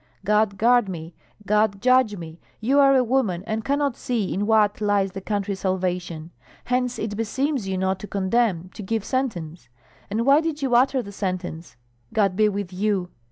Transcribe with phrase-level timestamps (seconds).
[0.25, 1.13] God guard me,
[1.45, 2.39] God judge me!
[2.59, 6.31] You are a woman, and cannot see in what lies the country's salvation;
[6.65, 9.69] hence it beseems you not to condemn, to give sentence.
[10.09, 11.75] And why did you utter the sentence?
[12.13, 13.11] God be with you!